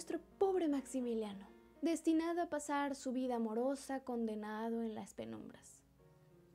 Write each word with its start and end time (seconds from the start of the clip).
nuestro 0.00 0.18
pobre 0.38 0.66
Maximiliano, 0.66 1.46
destinado 1.82 2.40
a 2.40 2.48
pasar 2.48 2.96
su 2.96 3.12
vida 3.12 3.36
amorosa 3.36 4.00
condenado 4.00 4.82
en 4.82 4.94
las 4.94 5.12
penumbras. 5.12 5.82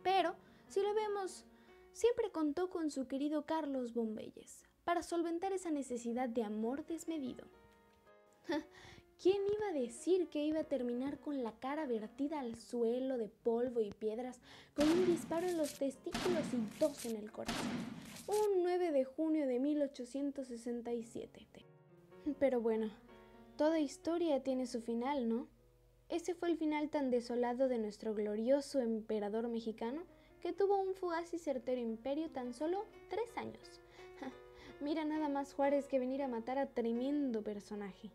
Pero, 0.01 0.35
si 0.67 0.81
lo 0.81 0.91
vemos, 0.95 1.45
siempre 1.93 2.31
contó 2.31 2.71
con 2.71 2.89
su 2.89 3.07
querido 3.07 3.45
Carlos 3.45 3.93
Bombelles 3.93 4.63
para 4.83 5.03
solventar 5.03 5.53
esa 5.53 5.69
necesidad 5.69 6.27
de 6.27 6.41
amor 6.41 6.87
desmedido. 6.87 7.45
¿Quién 9.21 9.37
iba 9.55 9.67
a 9.67 9.79
decir 9.79 10.27
que 10.29 10.43
iba 10.43 10.61
a 10.61 10.63
terminar 10.63 11.19
con 11.19 11.43
la 11.43 11.51
cara 11.51 11.85
vertida 11.85 12.39
al 12.39 12.55
suelo 12.55 13.19
de 13.19 13.29
polvo 13.29 13.79
y 13.79 13.91
piedras, 13.91 14.39
con 14.73 14.89
un 14.89 15.05
disparo 15.05 15.45
en 15.45 15.57
los 15.57 15.77
testículos 15.77 16.51
y 16.51 16.79
dos 16.79 17.05
en 17.05 17.17
el 17.17 17.31
corazón? 17.31 17.69
Un 18.25 18.63
9 18.63 18.91
de 18.91 19.05
junio 19.05 19.45
de 19.45 19.59
1867. 19.59 21.45
Pero 22.39 22.59
bueno, 22.59 22.89
toda 23.55 23.79
historia 23.79 24.43
tiene 24.43 24.67
su 24.67 24.81
final, 24.81 25.29
¿no? 25.29 25.47
Ese 26.09 26.35
fue 26.35 26.49
el 26.49 26.57
final 26.57 26.89
tan 26.89 27.09
desolado 27.09 27.67
de 27.67 27.77
nuestro 27.77 28.13
glorioso 28.13 28.79
emperador 28.79 29.47
mexicano 29.47 30.03
que 30.41 30.53
tuvo 30.53 30.79
un 30.79 30.93
fugaz 30.93 31.33
y 31.33 31.39
certero 31.39 31.81
imperio 31.81 32.29
tan 32.29 32.53
solo 32.53 32.85
tres 33.09 33.35
años. 33.37 33.81
Mira 34.81 35.05
nada 35.05 35.29
más 35.29 35.53
Juárez 35.53 35.87
que 35.87 35.99
venir 35.99 36.21
a 36.21 36.27
matar 36.27 36.59
a 36.59 36.67
tremendo 36.67 37.41
personaje. 37.43 38.11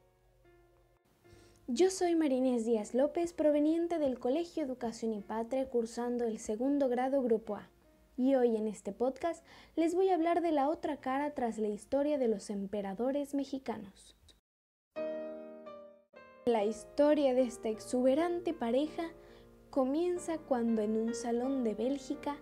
Yo 1.66 1.90
soy 1.90 2.14
Marínez 2.14 2.64
Díaz 2.64 2.95
López, 2.95 3.32
proveniente 3.32 3.98
del 3.98 4.18
Colegio 4.18 4.62
Educación 4.62 5.12
y 5.12 5.20
Patria, 5.20 5.68
cursando 5.68 6.24
el 6.24 6.38
segundo 6.38 6.88
grado 6.88 7.22
Grupo 7.22 7.56
A. 7.56 7.68
Y 8.16 8.34
hoy 8.34 8.56
en 8.56 8.66
este 8.66 8.92
podcast 8.92 9.45
les 9.76 9.95
voy 9.95 10.10
a 10.10 10.14
hablar 10.14 10.42
de 10.42 10.52
la 10.52 10.68
otra 10.68 10.98
cara 10.98 11.30
tras 11.32 11.59
la 11.59 11.68
historia 11.68 12.18
de 12.18 12.28
los 12.28 12.50
emperadores 12.50 13.34
mexicanos. 13.34 14.16
La 16.46 16.65
historia 16.65 17.34
de 17.34 17.42
esta 17.42 17.68
exuberante 17.68 18.54
pareja 18.54 19.10
comienza 19.68 20.38
cuando 20.38 20.80
en 20.80 20.96
un 20.96 21.15
salón 21.15 21.65
de 21.65 21.74
Bélgica, 21.74 22.38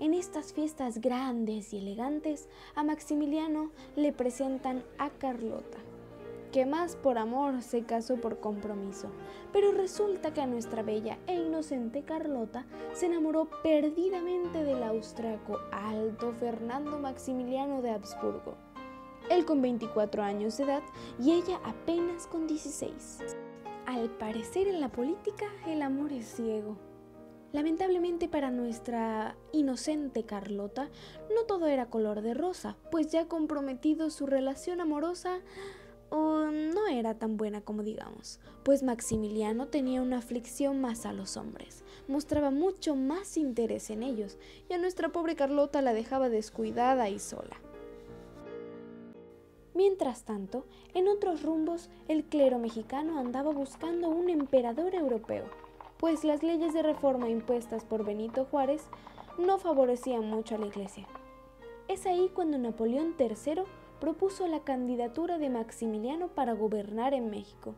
en 0.00 0.14
estas 0.14 0.52
fiestas 0.52 1.00
grandes 1.00 1.72
y 1.72 1.78
elegantes, 1.78 2.48
a 2.74 2.82
Maximiliano 2.82 3.70
le 3.94 4.12
presentan 4.12 4.82
a 4.98 5.10
Carlota 5.10 5.78
que 6.50 6.66
más 6.66 6.96
por 6.96 7.18
amor 7.18 7.62
se 7.62 7.84
casó 7.84 8.16
por 8.16 8.40
compromiso. 8.40 9.08
Pero 9.52 9.70
resulta 9.70 10.34
que 10.34 10.40
a 10.40 10.46
nuestra 10.46 10.82
bella 10.82 11.16
e 11.26 11.34
inocente 11.34 12.02
Carlota 12.02 12.66
se 12.92 13.06
enamoró 13.06 13.48
perdidamente 13.62 14.64
del 14.64 14.82
austriaco 14.82 15.58
alto 15.70 16.32
Fernando 16.32 16.98
Maximiliano 16.98 17.82
de 17.82 17.90
Habsburgo. 17.90 18.69
Él 19.28 19.44
con 19.44 19.60
24 19.62 20.22
años 20.22 20.56
de 20.56 20.64
edad 20.64 20.82
y 21.18 21.32
ella 21.32 21.60
apenas 21.64 22.26
con 22.26 22.46
16. 22.46 23.18
Al 23.86 24.10
parecer 24.10 24.68
en 24.68 24.80
la 24.80 24.90
política 24.90 25.46
el 25.66 25.82
amor 25.82 26.12
es 26.12 26.26
ciego. 26.26 26.78
Lamentablemente 27.52 28.28
para 28.28 28.50
nuestra 28.50 29.36
inocente 29.52 30.24
Carlota, 30.24 30.88
no 31.34 31.44
todo 31.46 31.66
era 31.66 31.90
color 31.90 32.22
de 32.22 32.34
rosa, 32.34 32.76
pues 32.92 33.10
ya 33.10 33.26
comprometido 33.26 34.10
su 34.10 34.26
relación 34.26 34.80
amorosa 34.80 35.40
no 36.10 36.86
era 36.88 37.14
tan 37.14 37.36
buena 37.36 37.60
como 37.60 37.82
digamos, 37.82 38.40
pues 38.64 38.82
Maximiliano 38.82 39.68
tenía 39.68 40.02
una 40.02 40.18
aflicción 40.18 40.80
más 40.80 41.06
a 41.06 41.12
los 41.12 41.36
hombres, 41.36 41.84
mostraba 42.08 42.50
mucho 42.50 42.96
más 42.96 43.36
interés 43.36 43.90
en 43.90 44.02
ellos, 44.02 44.38
y 44.68 44.74
a 44.74 44.78
nuestra 44.78 45.10
pobre 45.10 45.36
Carlota 45.36 45.82
la 45.82 45.92
dejaba 45.92 46.28
descuidada 46.28 47.08
y 47.08 47.18
sola. 47.18 47.60
Mientras 49.80 50.24
tanto, 50.24 50.66
en 50.92 51.08
otros 51.08 51.42
rumbos, 51.42 51.88
el 52.06 52.24
clero 52.24 52.58
mexicano 52.58 53.18
andaba 53.18 53.50
buscando 53.50 54.10
un 54.10 54.28
emperador 54.28 54.94
europeo, 54.94 55.46
pues 55.96 56.22
las 56.22 56.42
leyes 56.42 56.74
de 56.74 56.82
reforma 56.82 57.30
impuestas 57.30 57.86
por 57.86 58.04
Benito 58.04 58.44
Juárez 58.44 58.82
no 59.38 59.56
favorecían 59.56 60.28
mucho 60.28 60.56
a 60.56 60.58
la 60.58 60.66
iglesia. 60.66 61.06
Es 61.88 62.04
ahí 62.04 62.30
cuando 62.34 62.58
Napoleón 62.58 63.14
III 63.18 63.62
propuso 64.00 64.46
la 64.46 64.60
candidatura 64.64 65.38
de 65.38 65.48
Maximiliano 65.48 66.28
para 66.28 66.52
gobernar 66.52 67.14
en 67.14 67.30
México. 67.30 67.74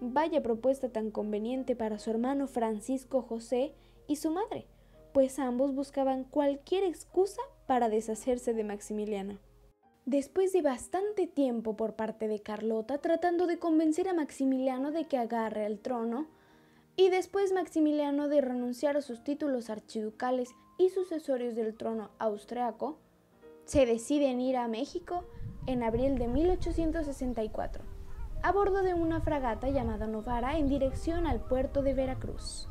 Vaya 0.00 0.42
propuesta 0.42 0.88
tan 0.88 1.12
conveniente 1.12 1.76
para 1.76 2.00
su 2.00 2.10
hermano 2.10 2.48
Francisco 2.48 3.22
José 3.22 3.76
y 4.08 4.16
su 4.16 4.32
madre, 4.32 4.66
pues 5.14 5.38
ambos 5.38 5.72
buscaban 5.72 6.24
cualquier 6.24 6.82
excusa 6.82 7.42
para 7.68 7.88
deshacerse 7.88 8.54
de 8.54 8.64
Maximiliano. 8.64 9.38
Después 10.06 10.52
de 10.52 10.62
bastante 10.62 11.26
tiempo 11.26 11.76
por 11.76 11.94
parte 11.94 12.28
de 12.28 12.38
Carlota 12.38 12.98
tratando 12.98 13.48
de 13.48 13.58
convencer 13.58 14.08
a 14.08 14.14
Maximiliano 14.14 14.92
de 14.92 15.08
que 15.08 15.18
agarre 15.18 15.66
el 15.66 15.80
trono, 15.80 16.28
y 16.94 17.10
después 17.10 17.52
Maximiliano 17.52 18.28
de 18.28 18.40
renunciar 18.40 18.96
a 18.96 19.02
sus 19.02 19.24
títulos 19.24 19.68
archiducales 19.68 20.54
y 20.78 20.90
sucesorios 20.90 21.56
del 21.56 21.74
trono 21.74 22.10
austriaco, 22.20 22.98
se 23.64 23.84
deciden 23.84 24.40
ir 24.40 24.56
a 24.58 24.68
México 24.68 25.24
en 25.66 25.82
abril 25.82 26.18
de 26.18 26.28
1864, 26.28 27.82
a 28.44 28.52
bordo 28.52 28.84
de 28.84 28.94
una 28.94 29.20
fragata 29.20 29.70
llamada 29.70 30.06
Novara 30.06 30.56
en 30.56 30.68
dirección 30.68 31.26
al 31.26 31.40
puerto 31.40 31.82
de 31.82 31.94
Veracruz. 31.94 32.68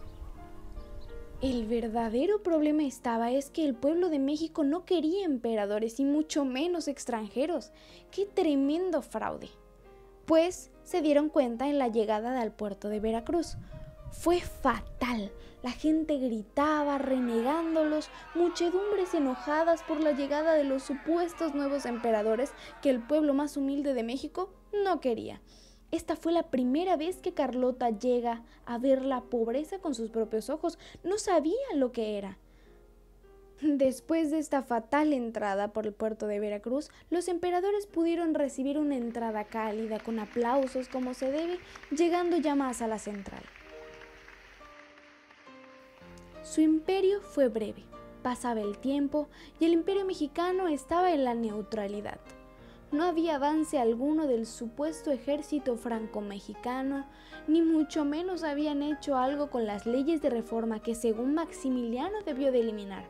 El 1.41 1.68
verdadero 1.68 2.41
problema 2.44 2.84
estaba 2.84 3.31
es 3.31 3.50
que 3.50 3.66
el 3.66 3.75
pueblo 3.75 4.09
de 4.09 4.19
México 4.19 4.63
no 4.63 4.85
quería 4.85 5.25
emperadores 5.25 6.00
y 6.00 6.06
mucho 6.06 6.46
menos 6.46 6.88
extranjeros. 6.88 7.72
¡Qué 8.09 8.25
tremendo 8.25 9.01
fraude! 9.01 9.50
Pues 10.25 10.72
se 10.84 11.01
dieron 11.01 11.29
cuenta 11.29 11.68
en 11.68 11.78
la 11.78 11.90
llegada 11.90 12.40
al 12.40 12.53
puerto 12.53 12.88
de 12.88 13.00
Veracruz, 13.00 13.57
fue 14.12 14.40
fatal. 14.40 15.31
La 15.62 15.72
gente 15.72 16.18
gritaba, 16.18 16.97
renegándolos, 16.97 18.09
muchedumbres 18.34 19.13
enojadas 19.13 19.84
por 19.84 20.00
la 20.00 20.13
llegada 20.13 20.53
de 20.53 20.63
los 20.63 20.84
supuestos 20.84 21.53
nuevos 21.53 21.85
emperadores 21.85 22.51
que 22.81 22.90
el 22.90 23.01
pueblo 23.01 23.34
más 23.34 23.57
humilde 23.57 23.94
de 23.94 24.03
México 24.03 24.53
no 24.84 25.01
quería. 25.01 25.41
Esta 25.95 26.17
fue 26.17 26.33
la 26.33 26.44
primera 26.44 26.97
vez 26.97 27.22
que 27.22 27.33
Carlota 27.33 27.89
llega 27.89 28.44
a 28.66 28.78
ver 28.78 29.06
la 29.06 29.22
pobreza 29.22 29.79
con 29.79 29.95
sus 29.95 30.09
propios 30.09 30.50
ojos. 30.50 30.78
No 31.06 31.17
sabía 31.17 31.56
lo 31.73 31.94
que 31.94 32.17
era. 32.17 32.38
Después 33.61 34.29
de 34.29 34.39
esta 34.39 34.61
fatal 34.61 35.13
entrada 35.13 35.69
por 35.69 35.88
el 35.88 35.94
puerto 35.94 36.28
de 36.28 36.41
Veracruz, 36.41 36.91
los 37.09 37.29
emperadores 37.29 37.88
pudieron 37.88 38.33
recibir 38.33 38.78
una 38.78 38.97
entrada 38.97 39.45
cálida 39.45 40.01
con 40.01 40.19
aplausos 40.19 40.89
como 40.89 41.13
se 41.13 41.31
debe, 41.31 41.59
llegando 41.91 42.35
ya 42.35 42.56
más 42.56 42.81
a 42.81 42.88
la 42.88 43.00
central. 43.00 43.44
Su 46.44 46.59
imperio 46.59 47.22
fue 47.22 47.47
breve, 47.47 47.85
pasaba 48.22 48.59
el 48.59 48.79
tiempo 48.79 49.29
y 49.62 49.66
el 49.66 49.72
imperio 49.72 50.03
mexicano 50.03 50.67
estaba 50.67 51.13
en 51.13 51.23
la 51.23 51.35
neutralidad. 51.35 52.19
No 52.95 53.03
había 53.03 53.35
avance 53.35 53.78
alguno 53.78 54.25
del 54.25 54.45
supuesto 54.45 55.11
ejército 55.11 55.75
franco-mexicano, 55.75 57.06
ni 57.45 57.61
mucho 57.61 58.06
menos 58.06 58.44
habían 58.44 58.81
hecho 58.81 59.17
algo 59.17 59.50
con 59.50 59.66
las 59.66 59.85
leyes 59.85 60.22
de 60.22 60.29
reforma 60.29 60.81
que 60.81 60.95
según 60.95 61.33
Maximiliano 61.33 62.22
debió 62.25 62.53
de 62.53 62.61
eliminar. 62.61 63.06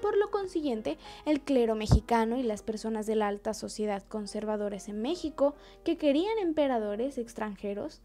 Por 0.00 0.16
lo 0.16 0.30
consiguiente, 0.30 0.96
el 1.26 1.42
clero 1.42 1.74
mexicano 1.74 2.38
y 2.38 2.42
las 2.42 2.62
personas 2.62 3.04
de 3.04 3.16
la 3.16 3.28
alta 3.28 3.52
sociedad 3.52 4.02
conservadores 4.02 4.88
en 4.88 5.02
México, 5.02 5.54
que 5.84 5.98
querían 5.98 6.38
emperadores 6.38 7.18
extranjeros, 7.18 8.00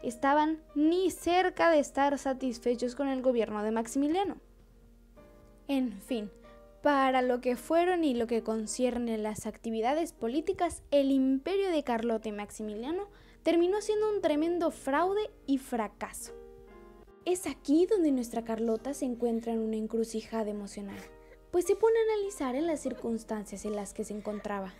estaban 0.00 0.62
ni 0.76 1.10
cerca 1.10 1.72
de 1.72 1.80
estar 1.80 2.16
satisfechos 2.18 2.94
con 2.94 3.08
el 3.08 3.20
gobierno 3.20 3.64
de 3.64 3.72
Maximiliano. 3.72 4.36
En 5.66 6.00
fin, 6.02 6.30
para 6.82 7.22
lo 7.22 7.40
que 7.40 7.56
fueron 7.56 8.02
y 8.02 8.12
lo 8.12 8.26
que 8.26 8.42
concierne 8.42 9.16
las 9.16 9.46
actividades 9.46 10.12
políticas, 10.12 10.82
el 10.90 11.12
imperio 11.12 11.70
de 11.70 11.84
Carlota 11.84 12.28
y 12.28 12.32
Maximiliano 12.32 13.08
terminó 13.44 13.80
siendo 13.80 14.10
un 14.12 14.20
tremendo 14.20 14.70
fraude 14.70 15.30
y 15.46 15.58
fracaso. 15.58 16.32
Es 17.24 17.46
aquí 17.46 17.86
donde 17.86 18.10
nuestra 18.10 18.44
Carlota 18.44 18.94
se 18.94 19.04
encuentra 19.04 19.52
en 19.52 19.60
una 19.60 19.76
encrucijada 19.76 20.50
emocional, 20.50 20.98
pues 21.52 21.66
se 21.66 21.76
pone 21.76 21.96
a 21.98 22.14
analizar 22.14 22.56
en 22.56 22.66
las 22.66 22.80
circunstancias 22.80 23.64
en 23.64 23.76
las 23.76 23.94
que 23.94 24.04
se 24.04 24.14
encontraba 24.14 24.74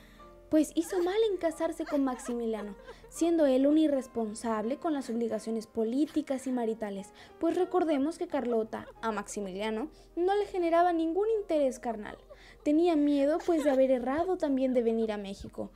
pues 0.52 0.70
hizo 0.75 1.02
mal 1.02 1.16
en 1.31 1.38
casarse 1.38 1.87
con 1.87 2.04
Maximiliano, 2.04 2.76
siendo 3.08 3.46
él 3.46 3.66
un 3.66 3.78
irresponsable 3.78 4.76
con 4.76 4.93
las 4.93 5.08
obligaciones 5.08 5.66
políticas 5.66 6.46
y 6.46 6.52
maritales, 6.52 7.08
pues 7.40 7.56
recordemos 7.56 8.19
que 8.19 8.28
Carlota, 8.28 8.87
a 9.00 9.12
Maximiliano, 9.12 9.88
no 10.14 10.37
le 10.37 10.44
generaba 10.44 10.93
ningún 10.93 11.26
interés 11.40 11.78
carnal. 11.78 12.19
Tenía 12.64 12.96
miedo 12.96 13.38
pues 13.46 13.64
de 13.64 13.70
haber 13.70 13.90
errado 13.90 14.37
también 14.37 14.75
de 14.75 14.82
venir 14.82 15.10
a 15.10 15.16
México, 15.16 15.70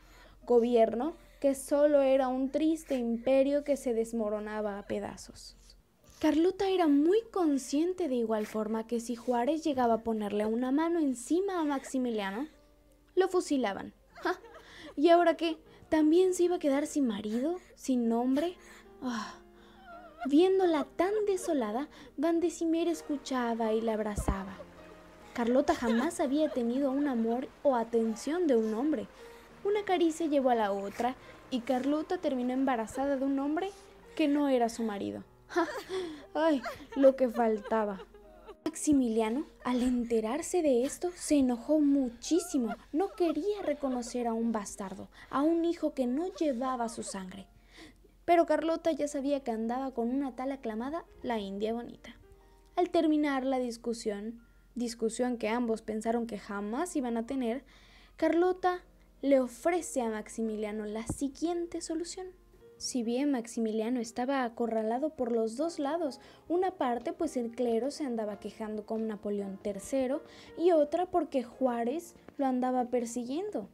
gobierno 0.44 1.17
que 1.40 1.55
solo 1.55 2.02
era 2.02 2.29
un 2.29 2.50
triste 2.50 2.96
imperio 2.96 3.64
que 3.64 3.79
se 3.79 3.94
desmoronaba 3.94 4.79
a 4.79 4.87
pedazos. 4.87 5.56
Carlota 6.20 6.69
era 6.69 6.87
muy 6.87 7.22
consciente 7.32 8.11
de 8.11 8.17
igual 8.17 8.46
forma 8.46 8.87
que 8.87 9.00
si 9.00 9.17
Juárez 9.17 9.64
llegaba 9.64 9.94
a 9.94 10.05
ponerle 10.05 10.44
una 10.44 10.70
mano 10.70 10.99
encima 10.99 11.61
a 11.61 11.64
Maximiliano, 11.64 12.46
lo 13.14 13.29
fusilaban. 13.29 13.94
¿Y 14.96 15.10
ahora 15.10 15.37
qué? 15.37 15.58
¿También 15.88 16.34
se 16.34 16.44
iba 16.44 16.56
a 16.56 16.58
quedar 16.58 16.87
sin 16.87 17.06
marido? 17.06 17.56
¿Sin 17.75 18.08
nombre? 18.08 18.56
Ah. 19.02 19.34
Viéndola 20.26 20.84
tan 20.96 21.12
desolada, 21.26 21.88
Van 22.16 22.40
de 22.40 22.50
Cimer 22.50 22.88
escuchaba 22.88 23.72
y 23.72 23.81
la 23.81 23.93
abrazaba. 23.93 24.56
Carlota 25.34 25.75
jamás 25.75 26.19
había 26.19 26.48
tenido 26.48 26.90
un 26.90 27.06
amor 27.06 27.48
o 27.62 27.76
atención 27.76 28.46
de 28.46 28.56
un 28.56 28.75
hombre. 28.75 29.06
Una 29.64 29.84
caricia 29.84 30.26
llevó 30.26 30.50
a 30.50 30.54
la 30.54 30.72
otra 30.72 31.14
y 31.50 31.60
Carlota 31.60 32.19
terminó 32.19 32.54
embarazada 32.54 33.16
de 33.16 33.25
un 33.25 33.38
hombre 33.38 33.70
que 34.16 34.28
no 34.28 34.48
era 34.48 34.69
su 34.69 34.82
marido. 34.82 35.22
¡Ay! 36.34 36.62
Lo 36.96 37.16
que 37.16 37.28
faltaba. 37.28 38.00
Maximiliano, 38.67 39.47
al 39.63 39.81
enterarse 39.81 40.61
de 40.61 40.85
esto, 40.85 41.13
se 41.15 41.37
enojó 41.37 41.79
muchísimo. 41.79 42.75
No 42.93 43.11
quería 43.13 43.63
reconocer 43.63 44.27
a 44.27 44.33
un 44.33 44.51
bastardo, 44.51 45.09
a 45.31 45.43
un 45.43 45.65
hijo 45.65 45.95
que 45.95 46.09
no 46.09 46.35
llevaba 46.35 46.89
su 46.89 47.05
sangre. 47.05 47.47
Pero 48.25 48.45
Carlota 48.45 48.91
ya 48.91 49.07
sabía 49.07 49.39
que 49.45 49.53
andaba 49.53 49.95
con 49.95 50.09
una 50.09 50.35
tal 50.35 50.51
aclamada 50.51 51.05
la 51.23 51.39
India 51.39 51.73
bonita. 51.75 52.17
Al 52.75 52.91
terminar 52.91 53.45
la 53.45 53.61
discusión, 53.61 54.43
discusión 54.75 55.39
que 55.39 55.49
ambos 55.49 55.83
pensaron 55.83 56.27
que 56.27 56.41
jamás 56.41 56.97
iban 56.97 57.17
a 57.17 57.25
tener, 57.25 57.63
Carlota 58.17 58.81
le 59.23 59.39
ofrece 59.39 60.03
a 60.03 60.11
Maximiliano 60.11 60.87
la 60.87 61.07
siguiente 61.07 61.81
solución. 61.81 62.27
Si 62.78 63.02
bien 63.02 63.31
Maximiliano 63.31 64.00
estaba 64.00 64.44
acorralado 64.44 65.11
por 65.11 65.32
los 65.32 65.56
dos 65.56 65.78
lados, 65.78 66.20
una 66.49 66.73
parte 66.73 67.14
pues 67.14 67.37
el 67.38 67.50
clero 67.50 67.90
se 67.90 68.05
andaba 68.05 68.38
quejando 68.38 68.84
con 68.84 69.06
Napoleón 69.06 69.58
III 69.64 70.17
y 70.58 70.73
otra 70.73 71.06
porque 71.06 71.43
Juárez 71.43 72.14
lo 72.37 72.44
andaba 72.44 72.84
persiguiendo. 72.84 73.69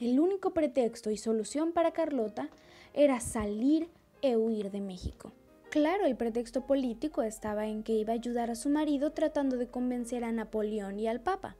El 0.00 0.18
único 0.18 0.54
pretexto 0.54 1.10
y 1.10 1.18
solución 1.18 1.72
para 1.72 1.92
Carlota 1.92 2.48
era 2.94 3.20
salir 3.20 3.90
e 4.22 4.36
huir 4.36 4.70
de 4.70 4.80
México. 4.80 5.32
Claro, 5.70 6.06
el 6.06 6.16
pretexto 6.16 6.66
político 6.66 7.22
estaba 7.22 7.66
en 7.66 7.82
que 7.82 7.92
iba 7.92 8.12
a 8.12 8.16
ayudar 8.16 8.50
a 8.50 8.54
su 8.54 8.70
marido 8.70 9.12
tratando 9.12 9.58
de 9.58 9.68
convencer 9.68 10.24
a 10.24 10.32
Napoleón 10.32 10.98
y 10.98 11.06
al 11.06 11.20
Papa. 11.20 11.56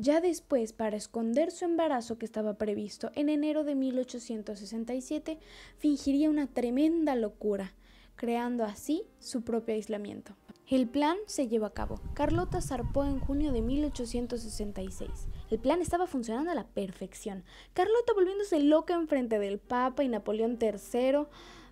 Ya 0.00 0.22
después, 0.22 0.72
para 0.72 0.96
esconder 0.96 1.50
su 1.50 1.66
embarazo 1.66 2.16
que 2.16 2.24
estaba 2.24 2.54
previsto 2.54 3.10
en 3.16 3.28
enero 3.28 3.64
de 3.64 3.74
1867, 3.74 5.38
fingiría 5.76 6.30
una 6.30 6.46
tremenda 6.46 7.14
locura, 7.16 7.74
creando 8.16 8.64
así 8.64 9.02
su 9.18 9.42
propio 9.42 9.74
aislamiento. 9.74 10.34
El 10.66 10.88
plan 10.88 11.18
se 11.26 11.48
llevó 11.48 11.66
a 11.66 11.74
cabo. 11.74 12.00
Carlota 12.14 12.62
zarpó 12.62 13.04
en 13.04 13.20
junio 13.20 13.52
de 13.52 13.60
1866. 13.60 15.10
El 15.50 15.58
plan 15.58 15.82
estaba 15.82 16.06
funcionando 16.06 16.50
a 16.50 16.54
la 16.54 16.66
perfección. 16.66 17.44
Carlota 17.74 18.14
volviéndose 18.14 18.58
loca 18.58 18.94
enfrente 18.94 19.38
del 19.38 19.58
Papa 19.58 20.02
y 20.02 20.08
Napoleón 20.08 20.58
III. 20.58 21.26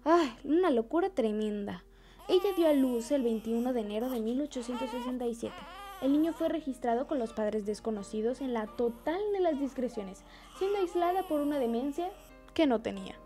¡Ay! 0.05 0.37
Una 0.45 0.71
locura 0.71 1.09
tremenda. 1.09 1.83
Ella 2.29 2.53
dio 2.55 2.69
a 2.69 2.75
luz 2.75 3.11
el 3.11 3.23
21 3.23 3.73
de 3.73 3.81
enero 3.81 4.11
de 4.11 4.21
1867. 4.21 5.55
El 6.01 6.13
niño 6.13 6.33
fue 6.33 6.49
registrado 6.49 7.07
con 7.07 7.19
los 7.19 7.33
padres 7.33 7.67
desconocidos 7.67 8.41
en 8.41 8.53
la 8.53 8.67
total 8.67 9.21
de 9.33 9.41
las 9.41 9.59
discreciones, 9.59 10.23
siendo 10.59 10.79
aislada 10.79 11.27
por 11.27 11.41
una 11.41 11.59
demencia 11.59 12.11
que 12.55 12.67
no 12.67 12.81
tenía. 12.81 13.17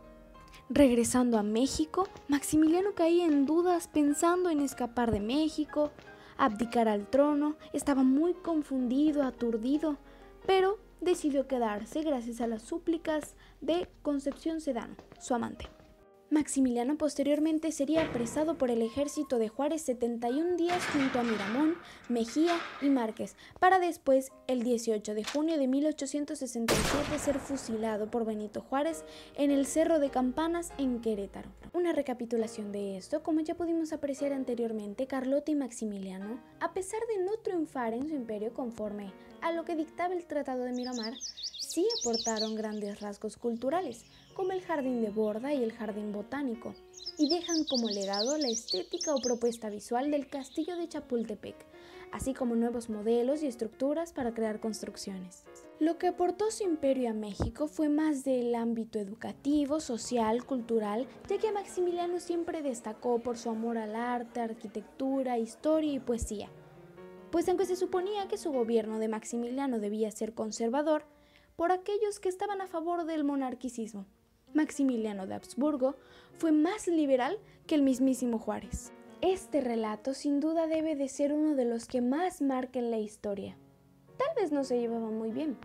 Regresando 0.70 1.38
a 1.38 1.42
México, 1.42 2.08
Maximiliano 2.28 2.94
caía 2.94 3.26
en 3.26 3.44
dudas 3.44 3.88
pensando 3.88 4.48
en 4.48 4.60
escapar 4.60 5.10
de 5.10 5.20
México, 5.20 5.90
abdicar 6.38 6.88
al 6.88 7.08
trono, 7.08 7.56
estaba 7.74 8.02
muy 8.04 8.32
confundido, 8.32 9.22
aturdido, 9.22 9.98
pero 10.46 10.78
decidió 11.02 11.46
quedarse 11.46 12.02
gracias 12.02 12.40
a 12.40 12.46
las 12.46 12.62
súplicas 12.62 13.34
de 13.60 13.88
Concepción 14.02 14.62
Sedano, 14.62 14.94
su 15.20 15.34
amante. 15.34 15.69
Maximiliano 16.32 16.96
posteriormente 16.96 17.70
sería 17.73 18.06
apresado 18.06 18.56
por 18.56 18.70
el 18.70 18.81
ejército 18.81 19.38
de 19.38 19.50
Juárez 19.50 19.82
71 19.82 20.56
días 20.56 20.82
junto 20.87 21.20
a 21.20 21.23
Miramón, 21.23 21.75
Mejía 22.08 22.58
y 22.81 22.88
Márquez, 22.88 23.37
para 23.61 23.79
después, 23.79 24.32
el 24.46 24.62
18 24.62 25.12
de 25.12 25.25
junio 25.25 25.58
de 25.58 25.67
1867, 25.67 27.19
ser 27.19 27.38
fusilado 27.38 28.11
por 28.11 28.25
Benito 28.25 28.62
Juárez 28.62 29.05
en 29.37 29.50
el 29.50 29.67
Cerro 29.67 29.99
de 29.99 30.08
Campanas 30.08 30.73
en 30.79 31.02
Querétaro. 31.02 31.50
Una 31.75 31.93
recapitulación 31.93 32.73
de 32.73 32.96
esto, 32.96 33.23
como 33.23 33.40
ya 33.40 33.55
pudimos 33.55 33.93
apreciar 33.93 34.32
anteriormente, 34.32 35.06
Carlota 35.06 35.50
y 35.50 35.55
Maximiliano, 35.55 36.40
a 36.61 36.73
pesar 36.73 37.00
de 37.08 37.23
no 37.23 37.32
triunfar 37.43 37.93
en 37.93 38.08
su 38.08 38.14
imperio 38.14 38.55
conforme 38.55 39.12
a 39.43 39.52
lo 39.52 39.67
que 39.67 39.76
dictaba 39.76 40.14
el 40.14 40.25
Tratado 40.25 40.64
de 40.64 40.73
Miramar, 40.73 41.12
sí 41.73 41.87
aportaron 42.00 42.55
grandes 42.55 43.00
rasgos 43.00 43.37
culturales, 43.37 44.06
como 44.32 44.52
el 44.52 44.62
jardín 44.62 45.02
de 45.02 45.11
borda 45.11 45.52
y 45.52 45.62
el 45.62 45.73
jardín 45.73 46.12
botánico, 46.12 46.75
y 47.19 47.29
dejan 47.29 47.64
como 47.64 47.88
legado 47.88 48.37
la 48.38 48.49
estética 48.49 49.14
o 49.14 49.20
propuesta 49.20 49.70
visual 49.70 50.11
del 50.11 50.29
castillo 50.29 50.76
de 50.76 50.88
Chapultepec, 50.88 51.56
así 52.12 52.34
como 52.34 52.55
nuevos 52.55 52.90
modelos 52.90 53.43
y 53.43 53.46
estructuras 53.46 54.12
para 54.12 54.34
crear 54.34 54.61
construcciones. 54.61 55.44
Lo 55.81 55.99
que 55.99 56.08
aportó 56.08 56.50
su 56.50 56.62
imperio 56.62 57.11
a 57.11 57.14
México 57.14 57.67
fue 57.67 57.88
más 57.88 58.23
del 58.23 58.55
ámbito 58.55 58.99
educativo, 58.99 59.81
social, 59.81 60.44
cultural, 60.44 61.08
ya 61.29 61.38
que 61.38 61.50
Maximiliano 61.50 62.20
siempre 62.20 62.62
destacó 62.62 63.19
por 63.19 63.37
su 63.38 63.50
amor 63.50 63.79
al 63.79 63.96
arte, 63.96 64.40
arquitectura, 64.40 65.38
historia 65.38 65.94
y 65.94 65.99
poesía. 65.99 66.50
Pues 67.31 67.49
aunque 67.49 67.67
se 67.67 67.76
suponía 67.76 68.29
que 68.29 68.37
su 68.37 68.52
gobierno 68.52 68.99
de 68.99 69.08
Maximiliano 69.08 69.79
debía 69.79 70.11
ser 70.11 70.34
conservador, 70.34 71.05
por 71.56 71.73
aquellos 71.73 72.20
que 72.20 72.29
estaban 72.29 72.61
a 72.61 72.67
favor 72.67 73.05
del 73.05 73.25
monarquicismo, 73.25 74.06
Maximiliano 74.54 75.26
de 75.26 75.34
Habsburgo 75.34 75.96
fue 76.38 76.52
más 76.52 76.88
liberal 76.88 77.38
que 77.66 77.75
el 77.75 77.82
mismísimo 77.82 78.38
Juárez. 78.38 78.93
Este 79.20 79.60
relato 79.60 80.14
sin 80.14 80.40
duda 80.40 80.66
debe 80.66 80.96
de 80.96 81.08
ser 81.08 81.32
uno 81.32 81.54
de 81.54 81.64
los 81.64 81.87
que 81.87 82.00
más 82.00 82.43
marquen 82.43 82.90
la 82.90 82.99
historia. 82.99 83.56
Tal 84.16 84.28
vez 84.37 84.52
no 84.52 84.64
se 84.64 84.78
llevaba 84.78 85.10
muy 85.10 85.31
bien, 85.31 85.56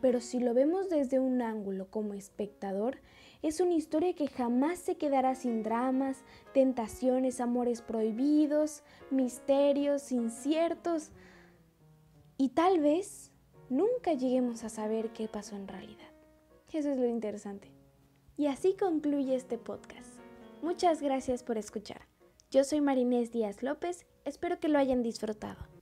pero 0.00 0.20
si 0.20 0.40
lo 0.40 0.54
vemos 0.54 0.88
desde 0.88 1.20
un 1.20 1.42
ángulo 1.42 1.90
como 1.90 2.14
espectador, 2.14 3.00
es 3.42 3.60
una 3.60 3.74
historia 3.74 4.14
que 4.14 4.26
jamás 4.26 4.78
se 4.78 4.96
quedará 4.96 5.34
sin 5.34 5.62
dramas, 5.62 6.24
tentaciones, 6.52 7.40
amores 7.40 7.82
prohibidos, 7.82 8.82
misterios 9.10 10.10
inciertos 10.10 11.10
y 12.36 12.50
tal 12.50 12.80
vez 12.80 13.30
nunca 13.68 14.12
lleguemos 14.12 14.64
a 14.64 14.68
saber 14.68 15.12
qué 15.12 15.28
pasó 15.28 15.56
en 15.56 15.68
realidad. 15.68 16.08
Eso 16.72 16.90
es 16.90 16.98
lo 16.98 17.06
interesante. 17.06 17.77
Y 18.38 18.46
así 18.46 18.76
concluye 18.78 19.34
este 19.34 19.58
podcast. 19.58 20.20
Muchas 20.62 21.02
gracias 21.02 21.42
por 21.42 21.58
escuchar. 21.58 22.06
Yo 22.52 22.62
soy 22.62 22.80
Marinés 22.80 23.32
Díaz 23.32 23.64
López, 23.64 24.06
espero 24.24 24.60
que 24.60 24.68
lo 24.68 24.78
hayan 24.78 25.02
disfrutado. 25.02 25.77